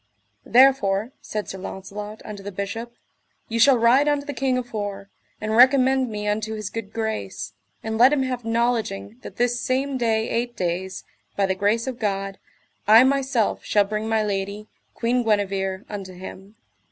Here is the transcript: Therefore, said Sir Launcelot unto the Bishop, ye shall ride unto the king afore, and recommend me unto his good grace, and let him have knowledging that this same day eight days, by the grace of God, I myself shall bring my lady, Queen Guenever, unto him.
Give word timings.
Therefore, 0.47 1.11
said 1.21 1.47
Sir 1.47 1.59
Launcelot 1.59 2.23
unto 2.25 2.41
the 2.41 2.51
Bishop, 2.51 2.95
ye 3.47 3.59
shall 3.59 3.77
ride 3.77 4.07
unto 4.07 4.25
the 4.25 4.33
king 4.33 4.57
afore, 4.57 5.11
and 5.39 5.55
recommend 5.55 6.09
me 6.09 6.27
unto 6.27 6.55
his 6.55 6.71
good 6.71 6.91
grace, 6.91 7.53
and 7.83 7.99
let 7.99 8.11
him 8.11 8.23
have 8.23 8.43
knowledging 8.43 9.19
that 9.21 9.35
this 9.35 9.59
same 9.59 9.99
day 9.99 10.27
eight 10.27 10.55
days, 10.57 11.03
by 11.35 11.45
the 11.45 11.53
grace 11.53 11.85
of 11.85 11.99
God, 11.99 12.39
I 12.87 13.03
myself 13.03 13.63
shall 13.63 13.83
bring 13.83 14.09
my 14.09 14.23
lady, 14.23 14.65
Queen 14.95 15.21
Guenever, 15.21 15.85
unto 15.87 16.13
him. 16.13 16.55